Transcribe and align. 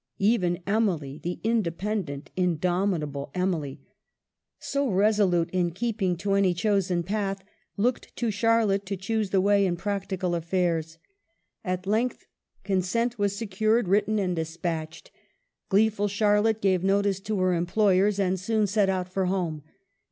Even 0.17 0.63
Emily, 0.65 1.19
the 1.21 1.39
independent, 1.43 2.31
indomitable 2.35 3.29
Emily, 3.35 3.79
so 4.57 4.89
resolute 4.89 5.51
in 5.51 5.69
keeping 5.69 6.17
to 6.17 6.33
any 6.33 6.55
chosen 6.55 7.03
path, 7.03 7.43
looked 7.77 8.15
to 8.15 8.31
Charlotte 8.31 8.83
to 8.87 8.97
choose 8.97 9.29
the 9.29 9.39
way 9.39 9.63
in 9.63 9.77
practical 9.77 10.33
affairs. 10.33 10.97
At 11.63 11.85
length 11.85 12.25
consent 12.63 13.19
was 13.19 13.35
secured, 13.35 13.87
written, 13.87 14.17
and 14.17 14.19
IOO 14.19 14.23
EMILY 14.23 14.33
BRONTE. 14.33 14.43
despatched. 14.43 15.11
Gleeful 15.69 16.07
Charlotte 16.07 16.63
gave 16.63 16.83
notice 16.83 17.19
to; 17.19 17.37
her 17.37 17.53
employers 17.53 18.17
and 18.19 18.39
soon 18.39 18.65
set 18.65 18.89
out 18.89 19.07
for 19.07 19.25
home. 19.25 19.61
There 19.63 19.73